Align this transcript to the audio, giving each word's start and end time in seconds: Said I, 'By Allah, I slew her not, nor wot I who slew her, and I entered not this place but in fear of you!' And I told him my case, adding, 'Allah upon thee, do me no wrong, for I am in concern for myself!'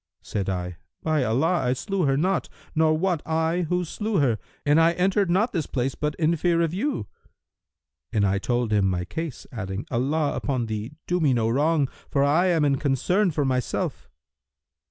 Said 0.23 0.49
I, 0.49 0.77
'By 1.03 1.23
Allah, 1.23 1.57
I 1.63 1.73
slew 1.73 2.05
her 2.05 2.17
not, 2.17 2.49
nor 2.73 2.97
wot 2.97 3.21
I 3.23 3.67
who 3.69 3.85
slew 3.85 4.17
her, 4.17 4.39
and 4.65 4.81
I 4.81 4.93
entered 4.93 5.29
not 5.29 5.53
this 5.53 5.67
place 5.67 5.93
but 5.93 6.15
in 6.15 6.35
fear 6.37 6.61
of 6.63 6.73
you!' 6.73 7.05
And 8.11 8.25
I 8.25 8.39
told 8.39 8.73
him 8.73 8.87
my 8.89 9.05
case, 9.05 9.45
adding, 9.51 9.85
'Allah 9.91 10.35
upon 10.35 10.65
thee, 10.65 10.93
do 11.05 11.19
me 11.19 11.35
no 11.35 11.49
wrong, 11.49 11.87
for 12.09 12.23
I 12.23 12.47
am 12.47 12.65
in 12.65 12.77
concern 12.79 13.29
for 13.29 13.45
myself!' 13.45 14.09